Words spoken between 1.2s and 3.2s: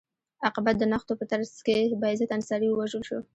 ترڅ کې بایزید انصاري ووژل شو.